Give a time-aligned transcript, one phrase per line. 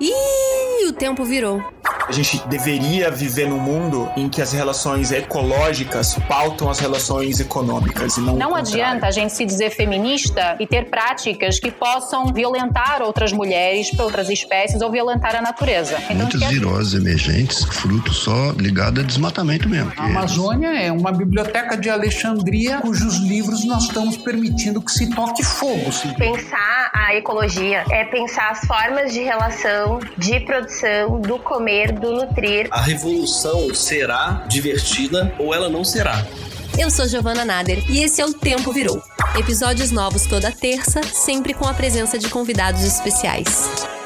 [0.00, 1.62] Ih, o tempo virou.
[2.08, 8.16] A gente deveria viver num mundo em que as relações ecológicas pautam as relações econômicas
[8.16, 13.02] e não Não adianta a gente se dizer feminista e ter práticas que possam violentar
[13.02, 15.98] outras mulheres, outras espécies ou violentar a natureza.
[16.04, 19.92] Então, Muitas viroses emergentes, fruto só ligado a desmatamento mesmo.
[19.98, 25.44] A Amazônia é uma biblioteca de Alexandria cujos livros nós estamos permitindo que se toque
[25.44, 25.92] fogo.
[25.92, 26.14] Sim.
[26.14, 32.68] Pensar a ecologia é pensar as formas de relação, de produção, do comer, do nutrir.
[32.70, 36.24] A revolução será divertida ou ela não será.
[36.78, 39.02] Eu sou Giovana Nader e esse é o Tempo Virou.
[39.38, 43.97] Episódios novos toda terça, sempre com a presença de convidados especiais.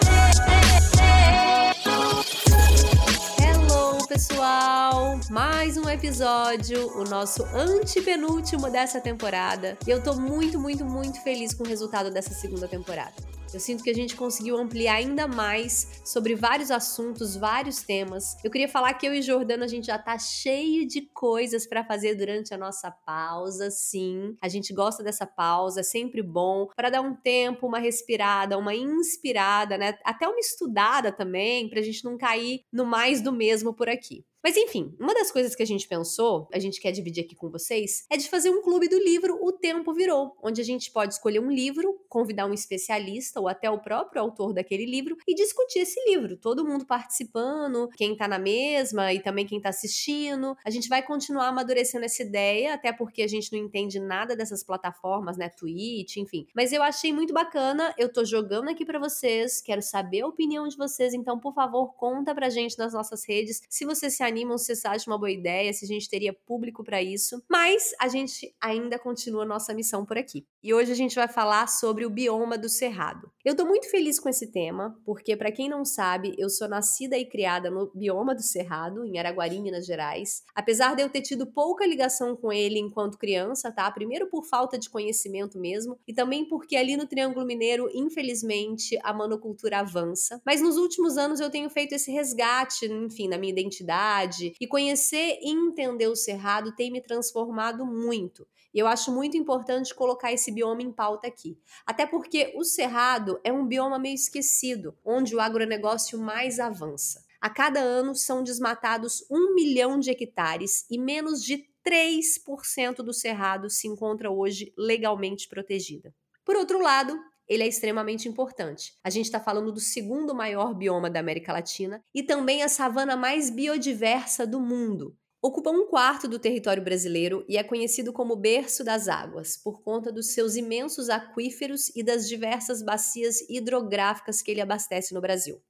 [4.28, 5.18] Pessoal!
[5.30, 9.76] Mais um episódio, o nosso antepenúltimo dessa temporada.
[9.84, 13.31] E eu tô muito, muito, muito feliz com o resultado dessa segunda temporada.
[13.52, 18.36] Eu sinto que a gente conseguiu ampliar ainda mais sobre vários assuntos, vários temas.
[18.42, 21.84] Eu queria falar que eu e Jordano a gente já tá cheio de coisas para
[21.84, 24.36] fazer durante a nossa pausa, sim.
[24.40, 28.74] A gente gosta dessa pausa, é sempre bom para dar um tempo, uma respirada, uma
[28.74, 29.98] inspirada, né?
[30.02, 34.24] Até uma estudada também, pra gente não cair no mais do mesmo por aqui.
[34.42, 37.48] Mas enfim, uma das coisas que a gente pensou, a gente quer dividir aqui com
[37.48, 41.14] vocês, é de fazer um clube do livro O Tempo Virou, onde a gente pode
[41.14, 45.80] escolher um livro, convidar um especialista ou até o próprio autor daquele livro e discutir
[45.80, 46.36] esse livro.
[46.36, 50.56] Todo mundo participando, quem tá na mesma e também quem tá assistindo.
[50.64, 54.64] A gente vai continuar amadurecendo essa ideia, até porque a gente não entende nada dessas
[54.64, 55.48] plataformas, né?
[55.48, 56.46] Twitch, enfim.
[56.54, 60.66] Mas eu achei muito bacana, eu tô jogando aqui para vocês, quero saber a opinião
[60.66, 64.58] de vocês, então por favor, conta pra gente nas nossas redes se você se animam
[64.58, 67.42] se você acha uma boa ideia, se a gente teria público para isso.
[67.50, 70.46] Mas a gente ainda continua nossa missão por aqui.
[70.62, 73.30] E hoje a gente vai falar sobre o bioma do Cerrado.
[73.44, 77.18] Eu tô muito feliz com esse tema, porque para quem não sabe, eu sou nascida
[77.18, 80.42] e criada no bioma do Cerrado, em Araguari, Minas Gerais.
[80.54, 83.90] Apesar de eu ter tido pouca ligação com ele enquanto criança, tá?
[83.90, 89.12] Primeiro por falta de conhecimento mesmo, e também porque ali no Triângulo Mineiro, infelizmente, a
[89.12, 90.40] monocultura avança.
[90.46, 94.54] Mas nos últimos anos eu tenho feito esse resgate, enfim, na minha identidade cidade.
[94.60, 98.46] E conhecer e entender o Cerrado tem me transformado muito.
[98.72, 101.58] E eu acho muito importante colocar esse bioma em pauta aqui.
[101.86, 107.24] Até porque o Cerrado é um bioma meio esquecido, onde o agronegócio mais avança.
[107.40, 113.68] A cada ano são desmatados um milhão de hectares e menos de 3% do cerrado
[113.68, 116.14] se encontra hoje legalmente protegida.
[116.44, 117.18] Por outro lado,
[117.48, 118.94] ele é extremamente importante.
[119.04, 123.16] A gente está falando do segundo maior bioma da América Latina e também a savana
[123.16, 125.16] mais biodiversa do mundo.
[125.44, 130.12] Ocupa um quarto do território brasileiro e é conhecido como berço das águas, por conta
[130.12, 135.60] dos seus imensos aquíferos e das diversas bacias hidrográficas que ele abastece no Brasil.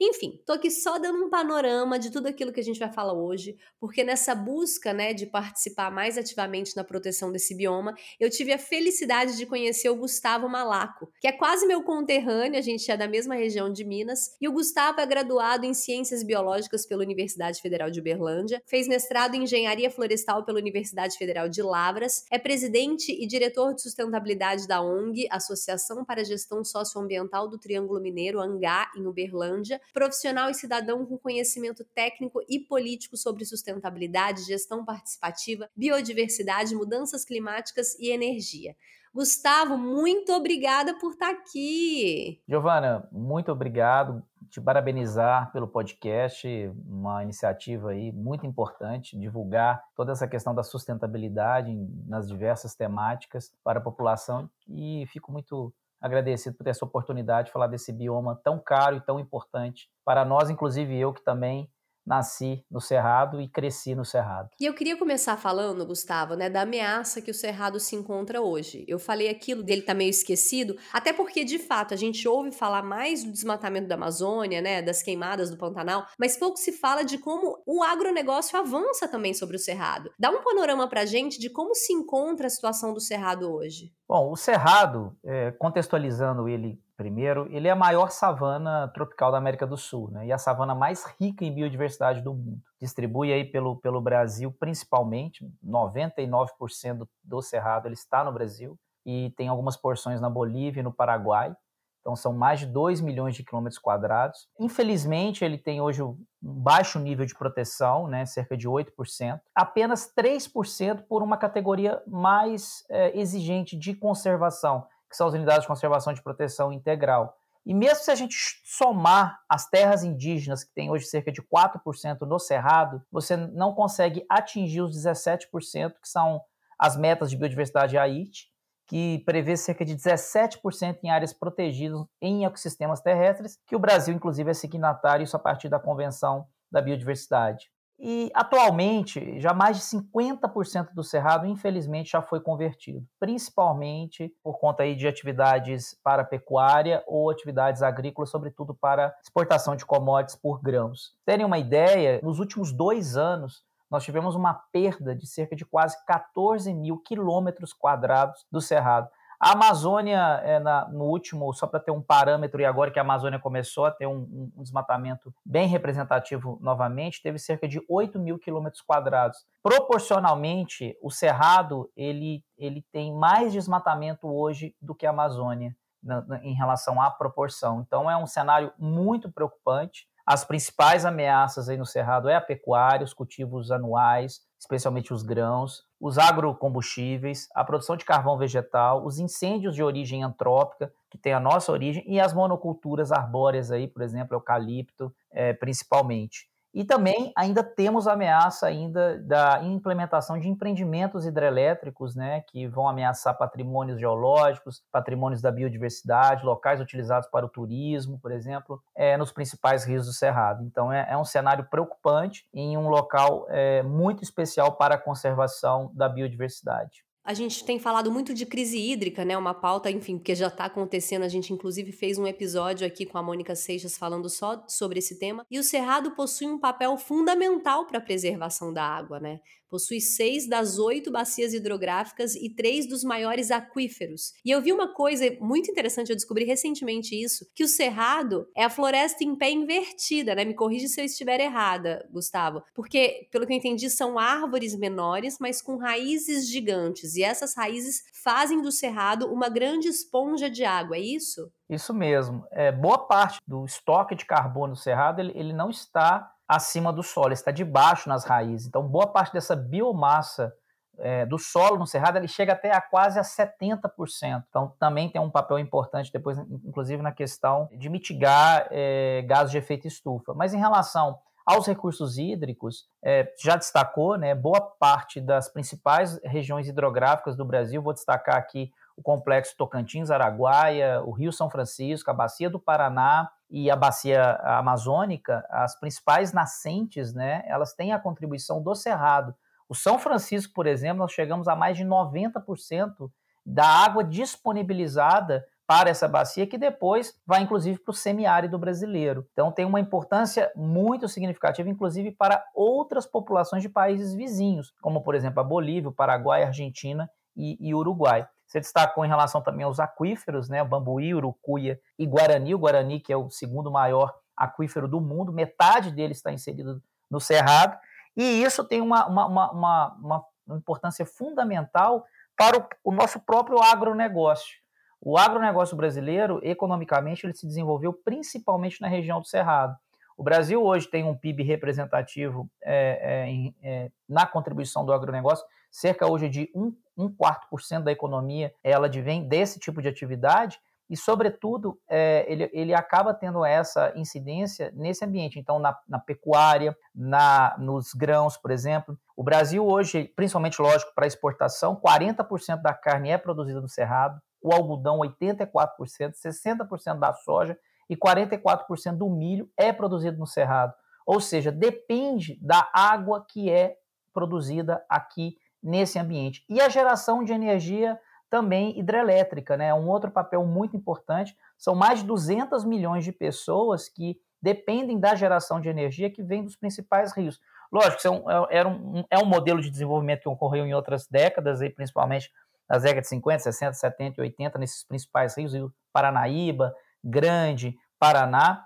[0.00, 3.12] Enfim, tô aqui só dando um panorama de tudo aquilo que a gente vai falar
[3.12, 8.52] hoje, porque nessa busca, né, de participar mais ativamente na proteção desse bioma, eu tive
[8.52, 12.96] a felicidade de conhecer o Gustavo Malaco, que é quase meu conterrâneo, a gente é
[12.96, 17.60] da mesma região de Minas, e o Gustavo é graduado em Ciências Biológicas pela Universidade
[17.60, 23.12] Federal de Uberlândia, fez mestrado em Engenharia Florestal pela Universidade Federal de Lavras, é presidente
[23.12, 28.90] e diretor de sustentabilidade da ONG, Associação para a Gestão Socioambiental do Triângulo Mineiro, ANGá,
[28.96, 29.59] em Uberlândia,
[29.92, 37.94] profissional e cidadão com conhecimento técnico e político sobre sustentabilidade, gestão participativa, biodiversidade, mudanças climáticas
[37.98, 38.74] e energia.
[39.12, 42.40] Gustavo, muito obrigada por estar aqui.
[42.48, 44.22] Giovana, muito obrigado.
[44.48, 46.46] Te parabenizar pelo podcast,
[46.86, 51.74] uma iniciativa aí muito importante, divulgar toda essa questão da sustentabilidade
[52.06, 57.52] nas diversas temáticas para a população e fico muito agradecido por ter essa oportunidade de
[57.52, 61.70] falar desse bioma tão caro e tão importante para nós, inclusive eu que também
[62.06, 64.50] nasci no Cerrado e cresci no Cerrado.
[64.60, 68.84] E eu queria começar falando, Gustavo, né, da ameaça que o Cerrado se encontra hoje.
[68.88, 72.82] Eu falei aquilo dele tá meio esquecido, até porque de fato a gente ouve falar
[72.82, 77.18] mais do desmatamento da Amazônia, né, das queimadas do Pantanal, mas pouco se fala de
[77.18, 80.10] como o agronegócio avança também sobre o Cerrado.
[80.18, 83.92] Dá um panorama pra gente de como se encontra a situação do Cerrado hoje.
[84.08, 89.66] Bom, o Cerrado, é, contextualizando ele primeiro, ele é a maior savana tropical da América
[89.66, 90.26] do Sul, né?
[90.26, 92.60] E a savana mais rica em biodiversidade do mundo.
[92.78, 99.32] Distribui aí pelo, pelo Brasil, principalmente, 99% do, do cerrado ele está no Brasil e
[99.34, 101.56] tem algumas porções na Bolívia e no Paraguai.
[102.02, 104.46] Então são mais de 2 milhões de quilômetros quadrados.
[104.58, 109.40] Infelizmente, ele tem hoje um baixo nível de proteção, né, cerca de 8%.
[109.54, 115.68] Apenas 3% por uma categoria mais é, exigente de conservação, que são as unidades de
[115.68, 117.36] conservação de proteção integral.
[117.66, 122.20] E mesmo se a gente somar as terras indígenas, que tem hoje cerca de 4%
[122.22, 126.40] no Cerrado, você não consegue atingir os 17%, que são
[126.78, 128.48] as metas de biodiversidade AIT,
[128.86, 134.50] que prevê cerca de 17% em áreas protegidas em ecossistemas terrestres, que o Brasil, inclusive,
[134.50, 137.70] é signatário isso a partir da Convenção da Biodiversidade.
[138.02, 144.84] E atualmente, já mais de 50% do cerrado, infelizmente, já foi convertido, principalmente por conta
[144.84, 151.12] aí de atividades para pecuária ou atividades agrícolas, sobretudo para exportação de commodities por grãos.
[151.26, 155.96] Terem uma ideia, nos últimos dois anos, nós tivemos uma perda de cerca de quase
[156.06, 159.10] 14 mil quilômetros quadrados do cerrado.
[159.40, 163.02] A Amazônia, é na, no último, só para ter um parâmetro, e agora que a
[163.02, 168.38] Amazônia começou a ter um, um desmatamento bem representativo novamente, teve cerca de 8 mil
[168.38, 169.38] quilômetros quadrados.
[169.62, 176.44] Proporcionalmente, o Cerrado ele, ele tem mais desmatamento hoje do que a Amazônia na, na,
[176.44, 177.80] em relação à proporção.
[177.80, 180.06] Então, é um cenário muito preocupante.
[180.26, 185.88] As principais ameaças aí no Cerrado é a pecuária, os cultivos anuais, especialmente os grãos,
[186.00, 191.40] os agrocombustíveis, a produção de carvão vegetal, os incêndios de origem antrópica, que tem a
[191.40, 196.49] nossa origem, e as monoculturas arbóreas aí, por exemplo, eucalipto, é, principalmente.
[196.72, 202.88] E também ainda temos a ameaça ainda da implementação de empreendimentos hidrelétricos, né, que vão
[202.88, 209.32] ameaçar patrimônios geológicos, patrimônios da biodiversidade, locais utilizados para o turismo, por exemplo, é, nos
[209.32, 210.62] principais rios do Cerrado.
[210.62, 215.90] Então é, é um cenário preocupante em um local é, muito especial para a conservação
[215.94, 217.04] da biodiversidade.
[217.22, 219.36] A gente tem falado muito de crise hídrica, né?
[219.36, 221.22] Uma pauta, enfim, que já está acontecendo.
[221.22, 225.18] A gente, inclusive, fez um episódio aqui com a Mônica Seixas falando só sobre esse
[225.18, 225.44] tema.
[225.50, 229.40] E o Cerrado possui um papel fundamental para a preservação da água, né?
[229.70, 234.32] Possui seis das oito bacias hidrográficas e três dos maiores aquíferos.
[234.44, 238.64] E eu vi uma coisa muito interessante, eu descobri recentemente isso, que o Cerrado é
[238.64, 240.44] a floresta em pé invertida, né?
[240.44, 242.64] Me corrige se eu estiver errada, Gustavo.
[242.74, 247.09] Porque, pelo que eu entendi, são árvores menores, mas com raízes gigantes.
[247.16, 251.50] E essas raízes fazem do Cerrado uma grande esponja de água, é isso?
[251.68, 252.44] Isso mesmo.
[252.50, 257.02] É, boa parte do estoque de carbono do Cerrado, ele, ele não está acima do
[257.02, 258.66] solo, está debaixo nas raízes.
[258.66, 260.52] Então, boa parte dessa biomassa
[261.00, 264.44] é, do solo no cerrado ele chega até a quase a 70%.
[264.48, 269.58] Então, também tem um papel importante depois, inclusive na questão de mitigar é, gases de
[269.58, 270.34] efeito estufa.
[270.34, 276.68] Mas em relação aos recursos hídricos, é, já destacou, né, boa parte das principais regiões
[276.68, 282.50] hidrográficas do Brasil, vou destacar aqui o complexo Tocantins-Araguaia, o Rio São Francisco, a Bacia
[282.50, 288.74] do Paraná, e a bacia amazônica, as principais nascentes, né, elas têm a contribuição do
[288.74, 289.34] cerrado.
[289.68, 293.10] O São Francisco, por exemplo, nós chegamos a mais de 90%
[293.44, 299.24] da água disponibilizada para essa bacia, que depois vai inclusive para o semiárido brasileiro.
[299.30, 305.14] Então tem uma importância muito significativa, inclusive para outras populações de países vizinhos, como por
[305.14, 308.26] exemplo a Bolívia, o Paraguai, a Argentina e, e Uruguai.
[308.48, 310.64] Você destacou em relação também aos aquíferos, né?
[310.64, 312.52] Bambuí, Urucuia e Guarani.
[312.52, 317.20] O Guarani, que é o segundo maior aquífero do mundo, metade dele está inserido no
[317.20, 317.78] Cerrado.
[318.16, 322.04] E isso tem uma, uma, uma, uma, uma importância fundamental
[322.36, 324.58] para o, o nosso próprio agronegócio.
[325.00, 329.76] O agronegócio brasileiro, economicamente, ele se desenvolveu principalmente na região do Cerrado.
[330.16, 333.24] O Brasil hoje tem um PIB representativo é,
[333.62, 337.92] é, é, na contribuição do agronegócio, cerca hoje de um um quarto por cento da
[337.92, 340.58] economia ela advém desse tipo de atividade
[340.88, 345.38] e, sobretudo, é, ele, ele acaba tendo essa incidência nesse ambiente.
[345.38, 348.98] Então, na, na pecuária, na, nos grãos, por exemplo.
[349.16, 354.52] O Brasil hoje, principalmente, lógico, para exportação, 40% da carne é produzida no Cerrado, o
[354.52, 360.72] algodão 84%, 60% da soja e 44% do milho é produzido no Cerrado.
[361.06, 363.76] Ou seja, depende da água que é
[364.12, 366.44] produzida aqui nesse ambiente.
[366.48, 367.98] E a geração de energia
[368.30, 369.74] também hidrelétrica, né?
[369.74, 371.36] Um outro papel muito importante.
[371.58, 376.44] São mais de 200 milhões de pessoas que dependem da geração de energia que vem
[376.44, 377.40] dos principais rios.
[377.70, 381.60] Lógico, é um, é, um, é um modelo de desenvolvimento que ocorreu em outras décadas,
[381.60, 382.30] aí, principalmente
[382.70, 386.72] nas décadas de 50, 60, 70 e 80, nesses principais rios, Rio Paranaíba,
[387.02, 388.64] Grande, Paraná,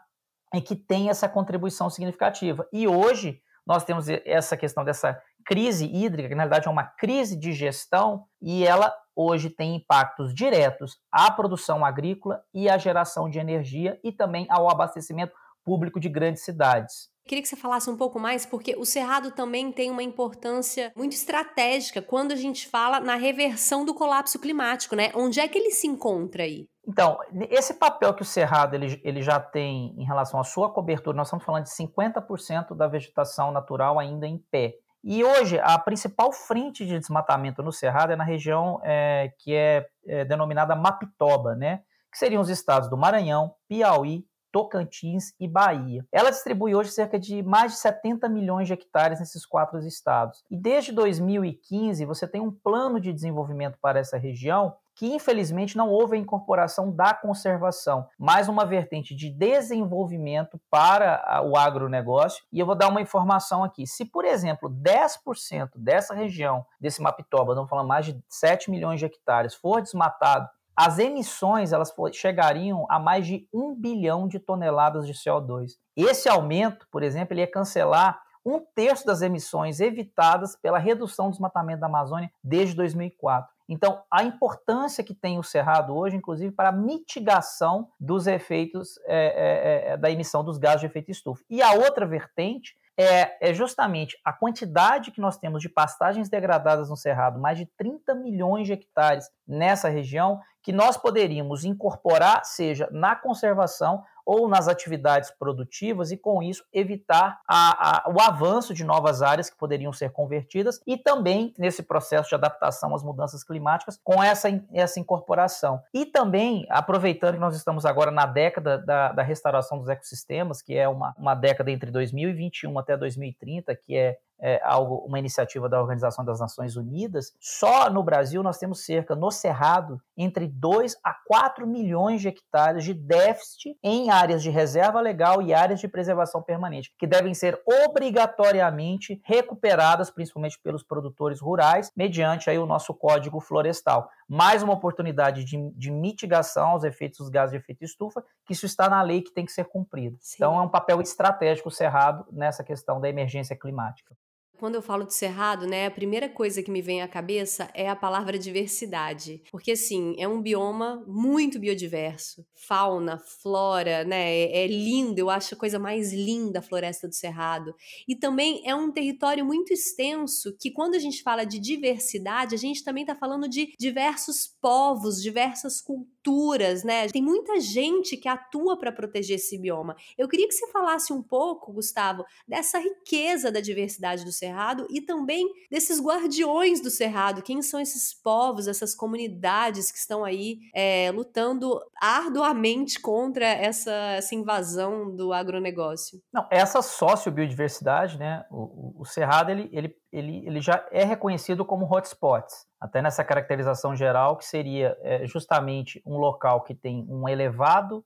[0.55, 2.69] e que tem essa contribuição significativa.
[2.71, 7.35] E hoje nós temos essa questão dessa crise hídrica, que na verdade é uma crise
[7.35, 13.39] de gestão, e ela hoje tem impactos diretos à produção agrícola e à geração de
[13.39, 15.33] energia e também ao abastecimento
[15.65, 17.14] público de grandes cidades.
[17.27, 21.13] Queria que você falasse um pouco mais, porque o Cerrado também tem uma importância muito
[21.13, 25.11] estratégica quando a gente fala na reversão do colapso climático, né?
[25.15, 26.69] Onde é que ele se encontra aí?
[26.87, 31.17] Então, esse papel que o Cerrado ele, ele já tem em relação à sua cobertura,
[31.17, 34.75] nós estamos falando de 50% da vegetação natural ainda em pé.
[35.03, 39.87] E hoje, a principal frente de desmatamento no Cerrado é na região é, que é,
[40.07, 41.81] é, denominada Mapitoba, né?
[42.15, 46.07] que seriam os estados do Maranhão, Piauí, Tocantins e Bahia.
[46.13, 50.45] Ela distribui hoje cerca de mais de 70 milhões de hectares nesses quatro estados.
[50.49, 55.91] E desde 2015, você tem um plano de desenvolvimento para essa região que infelizmente não
[55.91, 62.45] houve a incorporação da conservação, mais uma vertente de desenvolvimento para o agronegócio.
[62.53, 63.89] E eu vou dar uma informação aqui.
[63.89, 69.07] Se, por exemplo, 10% dessa região, desse Mapitoba, estamos falando mais de 7 milhões de
[69.07, 75.13] hectares, for desmatado, as emissões elas chegariam a mais de 1 bilhão de toneladas de
[75.13, 75.73] CO2.
[75.97, 81.33] Esse aumento, por exemplo, ele ia cancelar um terço das emissões evitadas pela redução do
[81.33, 83.55] desmatamento da Amazônia desde 2004.
[83.69, 89.89] Então, a importância que tem o Cerrado hoje, inclusive, para a mitigação dos efeitos é,
[89.89, 91.43] é, é, da emissão dos gases de efeito estufa.
[91.49, 96.91] E a outra vertente é, é, justamente a quantidade que nós temos de pastagens degradadas
[96.91, 102.89] no Cerrado, mais de 30 milhões de hectares nessa região, que nós poderíamos incorporar, seja
[102.91, 108.83] na conservação ou nas atividades produtivas e, com isso, evitar a, a, o avanço de
[108.83, 114.01] novas áreas que poderiam ser convertidas e também nesse processo de adaptação às mudanças climáticas
[114.03, 115.83] com essa, essa incorporação.
[115.93, 120.75] E também, aproveitando que nós estamos agora na década da, da restauração dos ecossistemas, que
[120.75, 125.81] é uma, uma década entre 2021 até 2030, que é é, algo, uma iniciativa da
[125.81, 131.15] Organização das Nações Unidas, só no Brasil nós temos cerca, no Cerrado, entre 2 a
[131.27, 136.43] 4 milhões de hectares de déficit em áreas de reserva legal e áreas de preservação
[136.43, 143.41] permanente, que devem ser obrigatoriamente recuperadas, principalmente pelos produtores rurais, mediante aí o nosso Código
[143.41, 144.09] Florestal.
[144.29, 148.67] Mais uma oportunidade de, de mitigação aos efeitos dos gases de efeito estufa, que isso
[148.67, 150.17] está na lei que tem que ser cumprido.
[150.21, 150.37] Sim.
[150.37, 154.17] Então é um papel estratégico o Cerrado nessa questão da emergência climática.
[154.65, 157.87] Quando eu falo de cerrado, né, a primeira coisa que me vem à cabeça é
[157.87, 164.67] a palavra diversidade, porque assim é um bioma muito biodiverso, fauna, flora, né, é, é
[164.67, 165.19] lindo.
[165.19, 167.75] Eu acho a coisa mais linda a floresta do cerrado
[168.09, 172.59] e também é um território muito extenso que quando a gente fala de diversidade, a
[172.59, 177.07] gente também está falando de diversos povos, diversas culturas, né?
[177.09, 179.95] Tem muita gente que atua para proteger esse bioma.
[180.17, 184.87] Eu queria que você falasse um pouco, Gustavo, dessa riqueza da diversidade do cerrado Cerrado
[184.89, 187.43] e também desses guardiões do Cerrado.
[187.43, 194.35] Quem são esses povos, essas comunidades que estão aí é, lutando arduamente contra essa, essa
[194.35, 196.21] invasão do agronegócio?
[196.33, 198.45] Não, essa sociobiodiversidade, né?
[198.51, 203.97] O, o Cerrado ele, ele, ele, ele já é reconhecido como hotspots até nessa caracterização
[203.97, 208.05] geral, que seria é, justamente um local que tem um elevado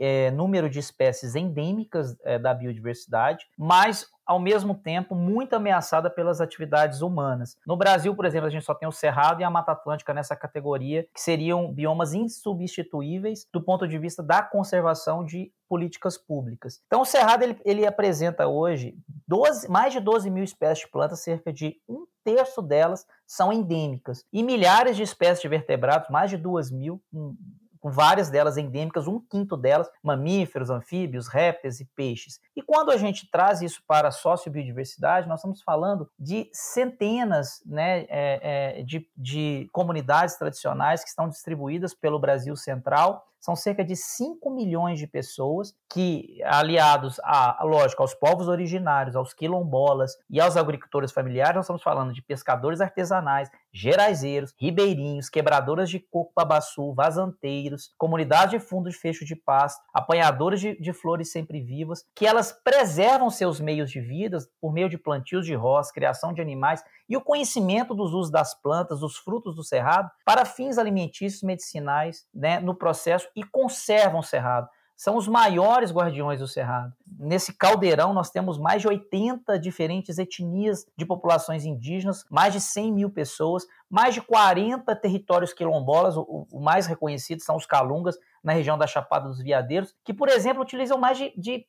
[0.00, 6.40] é, número de espécies endêmicas é, da biodiversidade, mas ao mesmo tempo muito ameaçada pelas
[6.40, 7.56] atividades humanas.
[7.66, 10.34] No Brasil, por exemplo, a gente só tem o Cerrado e a Mata Atlântica nessa
[10.34, 16.80] categoria, que seriam biomas insubstituíveis do ponto de vista da conservação de políticas públicas.
[16.86, 21.20] Então, o Cerrado ele, ele apresenta hoje 12, mais de 12 mil espécies de plantas,
[21.20, 26.36] cerca de um terço delas são endêmicas, e milhares de espécies de vertebrados, mais de
[26.36, 27.02] 2 mil,
[27.84, 32.40] com várias delas endêmicas, um quinto delas mamíferos, anfíbios, répteis e peixes.
[32.56, 38.06] E quando a gente traz isso para a sociobiodiversidade, nós estamos falando de centenas né,
[38.08, 43.94] é, é, de, de comunidades tradicionais que estão distribuídas pelo Brasil Central são cerca de
[43.94, 50.56] 5 milhões de pessoas que, aliados, a, lógico, aos povos originários, aos quilombolas e aos
[50.56, 57.92] agricultores familiares, nós estamos falando de pescadores artesanais, geraizeiros, ribeirinhos, quebradoras de coco babaçu, vazanteiros,
[57.98, 62.50] comunidades de fundo de fecho de pasto, apanhadores de, de flores sempre vivas, que elas
[62.50, 67.16] preservam seus meios de vida por meio de plantios de roça, criação de animais e
[67.16, 72.58] o conhecimento dos usos das plantas, dos frutos do cerrado, para fins alimentícios medicinais né,
[72.60, 74.68] no processo e conservam o cerrado.
[74.96, 76.92] São os maiores guardiões do cerrado.
[77.18, 82.92] Nesse caldeirão, nós temos mais de 80 diferentes etnias de populações indígenas, mais de 100
[82.92, 86.16] mil pessoas, mais de 40 territórios quilombolas.
[86.16, 90.28] O, o mais reconhecido são os calungas, na região da Chapada dos Veadeiros, que, por
[90.28, 91.66] exemplo, utilizam mais de, de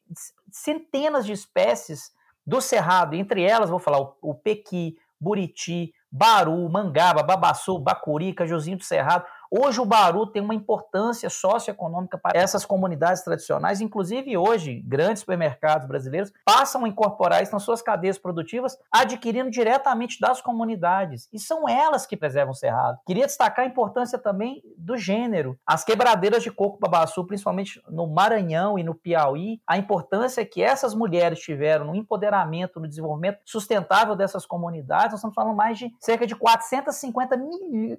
[0.51, 2.13] centenas de espécies
[2.45, 3.15] do cerrado.
[3.15, 9.25] Entre elas, vou falar o, o pequi, buriti, baru, mangaba, babaçu, bacuri, cajuzinho do cerrado,
[9.57, 15.87] Hoje o Baru tem uma importância socioeconômica para essas comunidades tradicionais, inclusive hoje grandes supermercados
[15.87, 21.29] brasileiros passam a incorporar isso nas suas cadeias produtivas, adquirindo diretamente das comunidades.
[21.31, 22.99] E são elas que preservam o cerrado.
[23.07, 25.57] Queria destacar a importância também do gênero.
[25.65, 30.93] As quebradeiras de coco babaçu, principalmente no Maranhão e no Piauí, a importância que essas
[30.93, 36.27] mulheres tiveram no empoderamento, no desenvolvimento sustentável dessas comunidades, nós estamos falando mais de cerca
[36.27, 37.37] de 450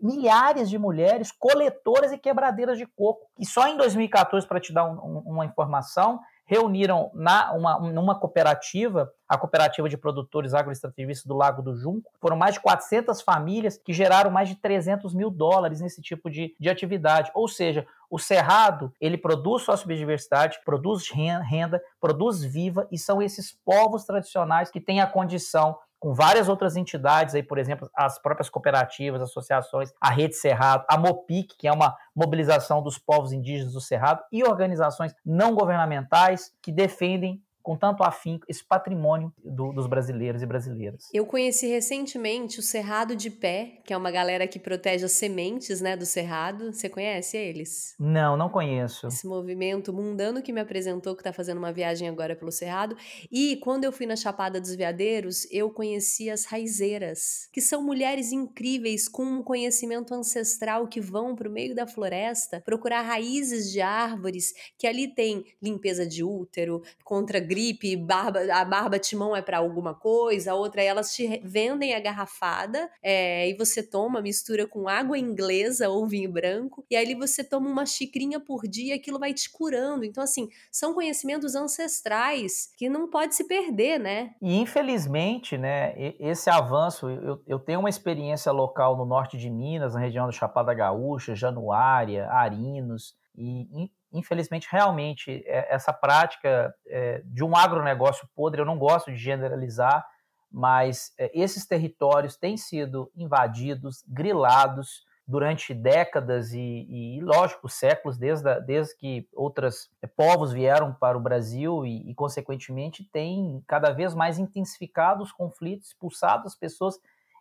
[0.03, 3.29] milhares de mulheres coletoras e quebradeiras de coco.
[3.39, 8.19] E só em 2014, para te dar um, um, uma informação, reuniram na, uma, numa
[8.19, 13.79] cooperativa, a Cooperativa de Produtores Agroextrativistas do Lago do Junco, foram mais de 400 famílias
[13.79, 17.31] que geraram mais de 300 mil dólares nesse tipo de, de atividade.
[17.33, 24.05] Ou seja, o Cerrado, ele produz biodiversidade, produz renda, produz viva, e são esses povos
[24.05, 29.23] tradicionais que têm a condição com várias outras entidades, aí, por exemplo, as próprias cooperativas,
[29.23, 34.23] associações, a Rede Cerrado, a MOPIC, que é uma mobilização dos povos indígenas do Cerrado,
[34.31, 40.47] e organizações não governamentais que defendem com tanto afinco esse patrimônio do, dos brasileiros e
[40.47, 41.09] brasileiras.
[41.13, 45.81] Eu conheci recentemente o Cerrado de Pé, que é uma galera que protege as sementes
[45.81, 46.73] né, do Cerrado.
[46.73, 47.97] Você conhece eles?
[47.99, 49.09] Não, não conheço.
[49.09, 52.97] Esse movimento mundano que me apresentou, que está fazendo uma viagem agora pelo Cerrado.
[53.33, 58.31] E quando eu fui na Chapada dos Veadeiros, eu conheci as raizeiras, que são mulheres
[58.31, 63.81] incríveis com um conhecimento ancestral que vão para o meio da floresta procurar raízes de
[63.81, 69.57] árvores, que ali tem limpeza de útero, contra gripe, barba, a barba timão é para
[69.57, 74.87] alguma coisa, a outra elas te vendem a garrafada é, e você toma, mistura com
[74.87, 79.33] água inglesa ou vinho branco, e aí você toma uma xicrinha por dia, aquilo vai
[79.33, 80.05] te curando.
[80.05, 84.35] Então, assim, são conhecimentos ancestrais que não pode se perder, né?
[84.43, 89.95] E infelizmente, né, esse avanço, eu, eu tenho uma experiência local no norte de Minas,
[89.95, 97.45] na região do Chapada Gaúcha, Januária, Arinos, e infelizmente, realmente, é, essa prática é, de
[97.45, 100.07] um agronegócio podre, eu não gosto de generalizar,
[100.51, 108.49] mas é, esses territórios têm sido invadidos, grilados durante décadas e, e lógico, séculos, desde,
[108.49, 114.15] a, desde que outros povos vieram para o Brasil e, e, consequentemente, tem cada vez
[114.15, 116.97] mais intensificado os conflitos, expulsado as pessoas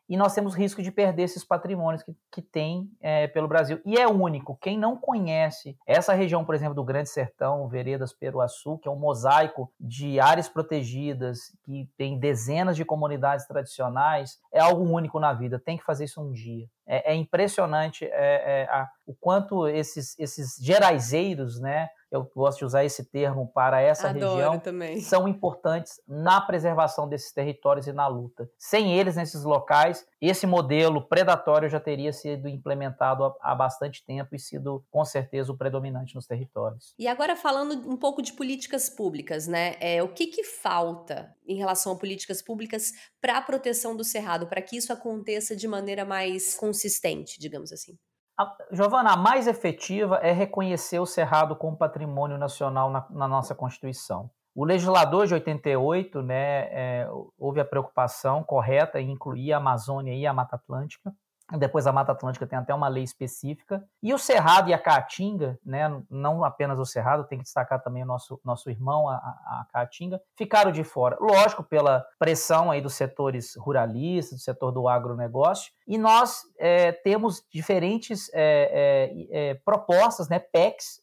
[0.08, 3.82] e nós temos risco de perder esses patrimônios que, que tem é, pelo Brasil.
[3.86, 4.58] E é único.
[4.62, 9.00] Quem não conhece essa região, por exemplo, do Grande Sertão, Veredas Peruaçu, que é um
[9.00, 15.60] mosaico de áreas protegidas, que tem dezenas de comunidades tradicionais, é algo único na vida.
[15.60, 16.68] Tem que fazer isso um dia.
[16.88, 22.66] É, é impressionante é, é a, o quanto esses, esses geraizeiros, né, eu gosto de
[22.66, 25.02] usar esse termo para essa Adoro região, também.
[25.02, 28.50] são importantes na preservação desses territórios e na luta.
[28.58, 34.40] Sem eles, nesses locais, esse modelo predatório já teria sido implementado há bastante tempo e
[34.40, 36.94] sido, com certeza, o predominante nos territórios.
[36.98, 39.76] E agora, falando um pouco de políticas públicas, né?
[39.80, 44.48] É, o que, que falta em relação a políticas públicas para a proteção do cerrado,
[44.48, 47.98] para que isso aconteça de maneira mais consistente, digamos assim?
[48.38, 53.56] A, Giovana, a mais efetiva é reconhecer o Cerrado como patrimônio nacional na, na nossa
[53.56, 54.30] Constituição.
[54.54, 60.26] O legislador de 88 né, é, houve a preocupação correta em incluir a Amazônia e
[60.26, 61.14] a Mata Atlântica,
[61.52, 63.84] depois a Mata Atlântica tem até uma lei específica.
[64.02, 68.04] E o Cerrado e a Caatinga, né, não apenas o Cerrado, tem que destacar também
[68.04, 71.18] o nosso, nosso irmão, a, a Caatinga, ficaram de fora.
[71.20, 75.72] Lógico, pela pressão aí dos setores ruralistas, do setor do agronegócio.
[75.88, 81.02] E nós é, temos diferentes é, é, propostas, né, PECs,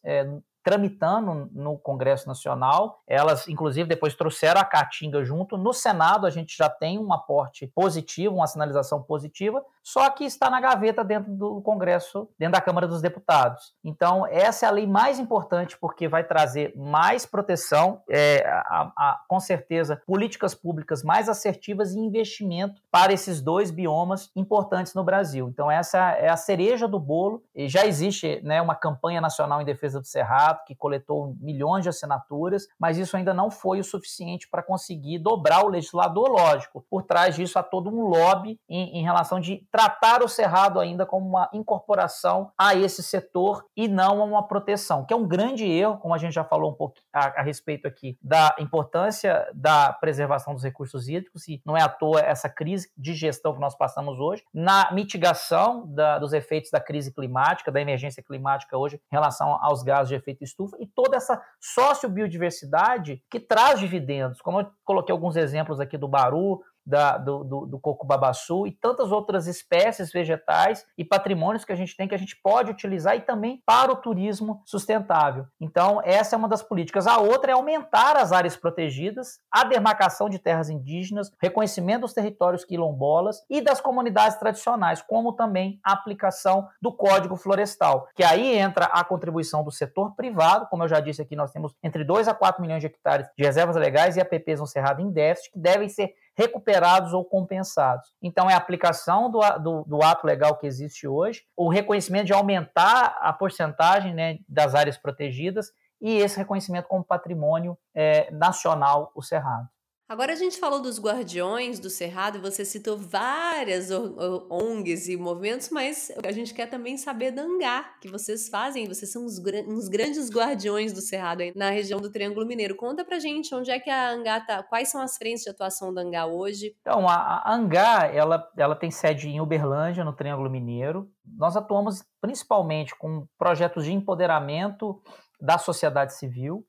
[0.63, 3.01] tramitando no Congresso Nacional.
[3.07, 5.57] Elas, inclusive, depois trouxeram a Caatinga junto.
[5.57, 10.49] No Senado, a gente já tem um aporte positivo, uma sinalização positiva, só que está
[10.49, 13.75] na gaveta dentro do Congresso, dentro da Câmara dos Deputados.
[13.83, 19.19] Então, essa é a lei mais importante, porque vai trazer mais proteção, é, a, a,
[19.27, 25.49] com certeza, políticas públicas mais assertivas e investimento para esses dois biomas importantes no Brasil.
[25.49, 27.43] Então, essa é a cereja do bolo.
[27.53, 31.89] E já existe né, uma campanha nacional em defesa do Cerrado, que coletou milhões de
[31.89, 36.85] assinaturas, mas isso ainda não foi o suficiente para conseguir dobrar o legislador, lógico.
[36.89, 41.05] Por trás disso, há todo um lobby em, em relação de tratar o Cerrado ainda
[41.05, 45.65] como uma incorporação a esse setor e não a uma proteção, que é um grande
[45.65, 49.93] erro, como a gente já falou um pouco a, a respeito aqui, da importância da
[49.93, 53.75] preservação dos recursos hídricos, e não é à toa essa crise de gestão que nós
[53.75, 59.15] passamos hoje, na mitigação da, dos efeitos da crise climática, da emergência climática hoje, em
[59.15, 64.71] relação aos gases de efeito estufa, e toda essa sociobiodiversidade que traz dividendos, como eu
[64.83, 69.47] coloquei alguns exemplos aqui do Baru, da, do, do, do coco babaçu e tantas outras
[69.47, 73.61] espécies vegetais e patrimônios que a gente tem que a gente pode utilizar e também
[73.65, 75.45] para o turismo sustentável.
[75.59, 77.07] Então, essa é uma das políticas.
[77.07, 82.65] A outra é aumentar as áreas protegidas, a demarcação de terras indígenas, reconhecimento dos territórios
[82.65, 88.85] quilombolas e das comunidades tradicionais, como também a aplicação do Código Florestal, que aí entra
[88.85, 92.33] a contribuição do setor privado, como eu já disse aqui, nós temos entre 2 a
[92.33, 95.89] 4 milhões de hectares de reservas legais e APPs no Cerrado em déficit, que devem
[95.89, 98.13] ser recuperados ou compensados.
[98.21, 102.33] Então, é a aplicação do, do, do, ato legal que existe hoje, o reconhecimento de
[102.33, 109.21] aumentar a porcentagem né, das áreas protegidas e esse reconhecimento como patrimônio é, nacional, o
[109.21, 109.67] Cerrado.
[110.07, 116.11] Agora a gente falou dos guardiões do Cerrado, você citou várias ONGs e movimentos, mas
[116.23, 120.29] a gente quer também saber da Angá, que vocês fazem, vocês são uns, uns grandes
[120.29, 122.75] guardiões do Cerrado aí, na região do Triângulo Mineiro.
[122.75, 125.93] Conta pra gente onde é que a Angá tá, quais são as frentes de atuação
[125.93, 126.75] da Angá hoje?
[126.81, 131.09] Então, a, a Angá, ela, ela tem sede em Uberlândia, no Triângulo Mineiro.
[131.25, 135.01] Nós atuamos principalmente com projetos de empoderamento
[135.39, 136.65] da sociedade civil,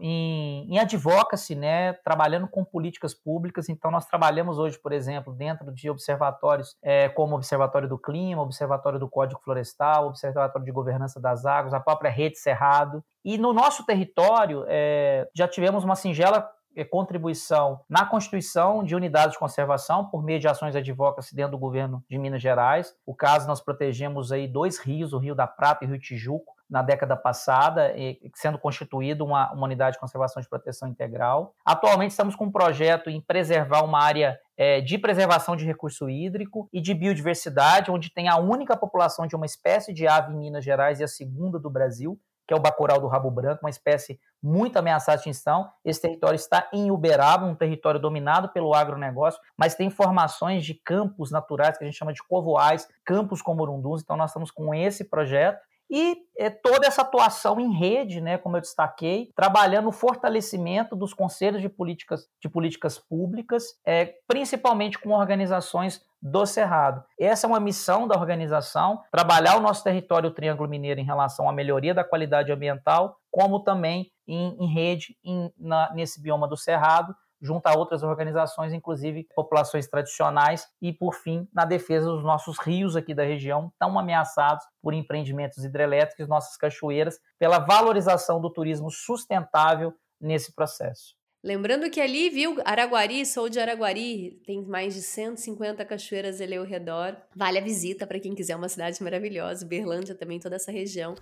[0.00, 3.68] em, em advocacy, né, trabalhando com políticas públicas.
[3.68, 8.42] Então, nós trabalhamos hoje, por exemplo, dentro de observatórios é, como o Observatório do Clima,
[8.42, 13.04] Observatório do Código Florestal, Observatório de Governança das Águas, a própria Rede Cerrado.
[13.24, 19.32] E no nosso território, é, já tivemos uma singela é, contribuição na constituição de unidades
[19.32, 22.94] de conservação por meio de ações advocacy dentro do governo de Minas Gerais.
[23.04, 26.54] O caso nós protegemos aí dois rios, o Rio da Prata e o Rio Tijuco,
[26.70, 27.92] na década passada,
[28.34, 31.52] sendo constituído uma, uma, unidade de conservação de proteção integral.
[31.64, 36.68] Atualmente estamos com um projeto em preservar uma área é, de preservação de recurso hídrico
[36.72, 40.64] e de biodiversidade, onde tem a única população de uma espécie de ave em Minas
[40.64, 44.20] Gerais e a segunda do Brasil, que é o bacoral do rabo branco, uma espécie
[44.42, 45.70] muito ameaçada de extinção.
[45.84, 51.30] Esse território está em Uberaba, um território dominado pelo agronegócio, mas tem formações de campos
[51.30, 54.02] naturais que a gente chama de covoais, campos com morunduns.
[54.02, 58.56] Então nós estamos com esse projeto e é, toda essa atuação em rede, né, como
[58.56, 65.10] eu destaquei, trabalhando o fortalecimento dos conselhos de políticas, de políticas públicas, é, principalmente com
[65.10, 67.02] organizações do Cerrado.
[67.18, 71.48] Essa é uma missão da organização, trabalhar o nosso território o Triângulo Mineiro em relação
[71.48, 76.56] à melhoria da qualidade ambiental, como também em, em rede em, na, nesse bioma do
[76.56, 82.58] Cerrado, junto a outras organizações, inclusive populações tradicionais, e, por fim, na defesa dos nossos
[82.58, 88.90] rios aqui da região, tão ameaçados por empreendimentos hidrelétricos, nossas cachoeiras, pela valorização do turismo
[88.90, 91.14] sustentável nesse processo.
[91.42, 96.64] Lembrando que ali, viu, Araguari, sou de Araguari, tem mais de 150 cachoeiras ali ao
[96.64, 97.16] redor.
[97.34, 99.64] Vale a visita para quem quiser, uma cidade maravilhosa.
[99.64, 101.14] Berlândia também, toda essa região.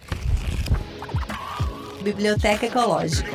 [2.03, 3.31] Biblioteca Ecológica.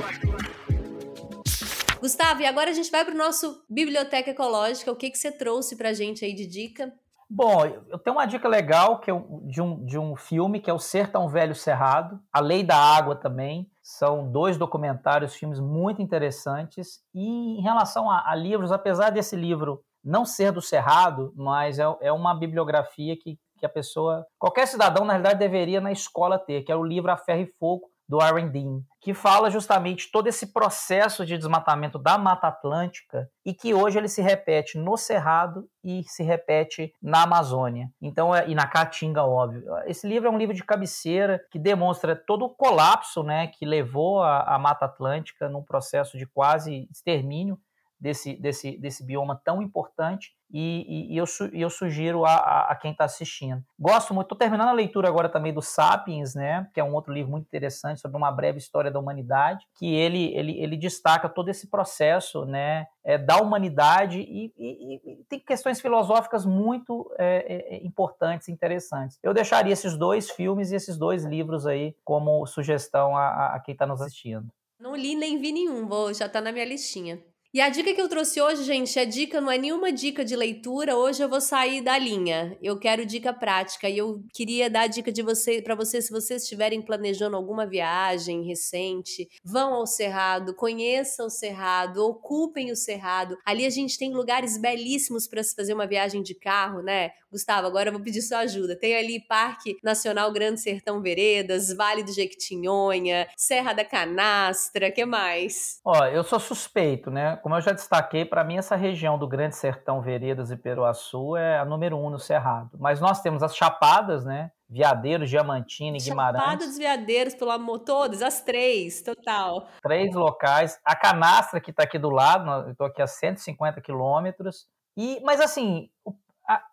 [2.03, 4.91] Gustavo, e agora a gente vai para o nosso Biblioteca Ecológica.
[4.91, 6.91] O que, que você trouxe para a gente aí de dica?
[7.29, 9.13] Bom, eu tenho uma dica legal que é
[9.43, 12.75] de, um, de um filme que é O Ser Tão Velho Cerrado, A Lei da
[12.75, 13.71] Água também.
[13.81, 16.99] São dois documentários, filmes muito interessantes.
[17.15, 21.85] E em relação a, a livros, apesar desse livro não ser do Cerrado, mas é,
[22.01, 26.63] é uma bibliografia que, que a pessoa, qualquer cidadão, na realidade, deveria na escola ter,
[26.63, 30.27] que é o livro A Ferro e Fogo, do Aaron Dean, que fala justamente todo
[30.27, 35.67] esse processo de desmatamento da Mata Atlântica e que hoje ele se repete no Cerrado
[35.83, 37.89] e se repete na Amazônia.
[37.99, 39.63] Então, é, e na Caatinga, óbvio.
[39.87, 44.21] Esse livro é um livro de cabeceira que demonstra todo o colapso né, que levou
[44.21, 47.57] a, a Mata Atlântica num processo de quase extermínio
[48.03, 52.71] desse, desse, desse bioma tão importante e, e, e eu, su, eu sugiro a, a,
[52.71, 53.63] a quem está assistindo.
[53.79, 57.13] Gosto muito, estou terminando a leitura agora também do Sapiens, né, que é um outro
[57.13, 61.47] livro muito interessante sobre uma breve história da humanidade, que ele, ele, ele destaca todo
[61.47, 67.85] esse processo né, é, da humanidade e, e, e, tem questões filosóficas muito é, é,
[67.85, 69.17] importantes, interessantes.
[69.23, 73.71] Eu deixaria esses dois filmes e esses dois livros aí como sugestão a, a quem
[73.71, 74.49] está nos assistindo.
[74.77, 77.23] Não li nem vi nenhum, vou, já está na minha listinha.
[77.55, 80.35] E a dica que eu trouxe hoje, gente, a dica não é nenhuma dica de
[80.35, 80.97] leitura.
[80.97, 82.57] Hoje eu vou sair da linha.
[82.59, 86.11] Eu quero dica prática e eu queria dar a dica de você para vocês se
[86.11, 93.37] vocês estiverem planejando alguma viagem recente, vão ao Cerrado, conheçam o Cerrado, ocupem o Cerrado.
[93.45, 97.11] Ali a gente tem lugares belíssimos para se fazer uma viagem de carro, né?
[97.33, 98.75] Gustavo, agora eu vou pedir sua ajuda.
[98.75, 105.79] Tem ali Parque Nacional Grande Sertão Veredas, Vale do Jequitinhonha, Serra da Canastra, que mais?
[105.83, 107.39] Ó, eu sou suspeito, né?
[107.43, 111.59] Como eu já destaquei, para mim essa região do Grande Sertão Veredas e Peruaçu é
[111.59, 112.69] a número um no Cerrado.
[112.79, 114.49] Mas nós temos as Chapadas, né?
[114.69, 116.41] Veadeiros, Diamantino e Guimarães.
[116.41, 119.67] Chapada dos Veadeiros, pelo amor, todas, as três, total.
[119.81, 120.79] Três locais.
[120.85, 125.41] A Canastra, que está aqui do lado, eu estou aqui a 150 quilômetros E, mas
[125.41, 125.89] assim,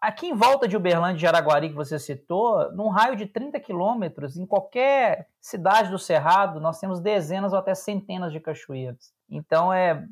[0.00, 4.36] aqui em volta de Uberlândia e Araguari, que você citou, num raio de 30 quilômetros,
[4.36, 9.12] em qualquer cidade do Cerrado, nós temos dezenas ou até centenas de cachoeiras.
[9.30, 10.04] Então é,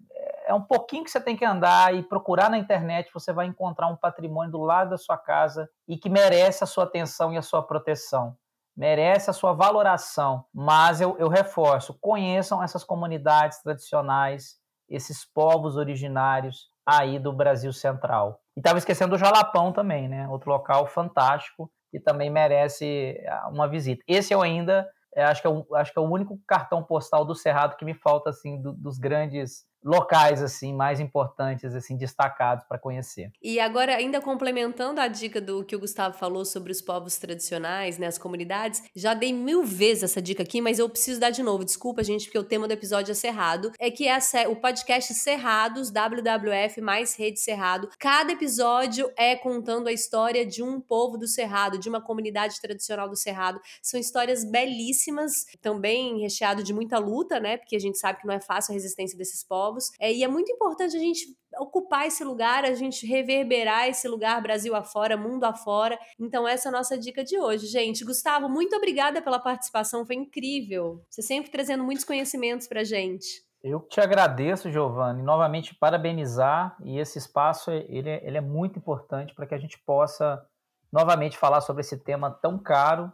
[0.48, 3.86] é um pouquinho que você tem que andar e procurar na internet, você vai encontrar
[3.88, 7.42] um patrimônio do lado da sua casa e que merece a sua atenção e a
[7.42, 8.34] sua proteção.
[8.74, 14.56] Merece a sua valoração, mas eu, eu reforço: conheçam essas comunidades tradicionais,
[14.88, 18.40] esses povos originários aí do Brasil Central.
[18.56, 20.26] E estava esquecendo do Jalapão também, né?
[20.28, 24.02] Outro local fantástico que também merece ah, uma visita.
[24.06, 27.24] Esse eu ainda é, acho, que é o, acho que é o único cartão postal
[27.24, 32.64] do Cerrado que me falta assim do, dos grandes locais assim mais importantes assim destacados
[32.64, 33.30] para conhecer.
[33.42, 37.98] E agora ainda complementando a dica do que o Gustavo falou sobre os povos tradicionais,
[37.98, 41.42] né, as comunidades, já dei mil vezes essa dica aqui, mas eu preciso dar de
[41.42, 41.64] novo.
[41.64, 43.72] Desculpa, gente, porque o tema do episódio é Cerrado.
[43.78, 47.88] É que é o podcast Cerrados WWF mais Rede Cerrado.
[47.98, 53.08] Cada episódio é contando a história de um povo do Cerrado, de uma comunidade tradicional
[53.08, 53.60] do Cerrado.
[53.82, 57.56] São histórias belíssimas, também recheado de muita luta, né?
[57.56, 59.67] Porque a gente sabe que não é fácil a resistência desses povos
[60.00, 64.42] É, e é muito importante a gente ocupar esse lugar, a gente reverberar esse lugar
[64.42, 65.98] Brasil afora, mundo afora.
[66.18, 68.04] Então, essa é a nossa dica de hoje, gente.
[68.04, 71.02] Gustavo, muito obrigada pela participação, foi incrível.
[71.08, 73.46] Você sempre trazendo muitos conhecimentos pra gente.
[73.62, 79.34] Eu te agradeço, Giovanni, novamente parabenizar e esse espaço ele é, ele é muito importante
[79.34, 80.46] para que a gente possa
[80.92, 83.12] novamente falar sobre esse tema tão caro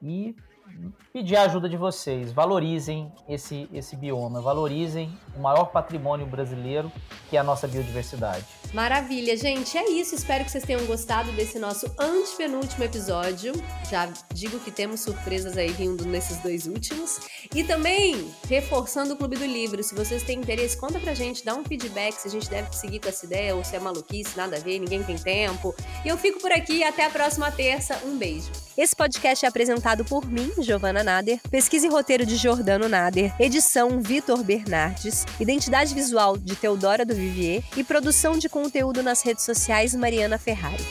[0.00, 0.34] e
[1.12, 2.32] pedir a ajuda de vocês.
[2.32, 6.90] Valorizem esse, esse bioma, valorizem o maior patrimônio brasileiro,
[7.28, 8.46] que é a nossa biodiversidade.
[8.72, 9.76] Maravilha, gente.
[9.76, 10.14] É isso.
[10.14, 13.52] Espero que vocês tenham gostado desse nosso antepenúltimo episódio.
[13.90, 17.20] Já digo que temos surpresas aí vindo nesses dois últimos.
[17.54, 21.54] E também, reforçando o Clube do Livro, se vocês têm interesse, conta pra gente, dá
[21.54, 24.56] um feedback se a gente deve seguir com essa ideia ou se é maluquice, nada
[24.56, 25.74] a ver, ninguém tem tempo.
[26.04, 26.82] E eu fico por aqui.
[26.82, 28.00] Até a próxima terça.
[28.04, 28.50] Um beijo.
[28.76, 34.00] Esse podcast é apresentado por mim, Giovana Nader, pesquisa e roteiro de Jordano Nader, edição
[34.00, 39.92] Vitor Bernardes, identidade visual de Teodora do Vivier e produção de conteúdo nas redes sociais
[39.92, 40.84] Mariana Ferrari.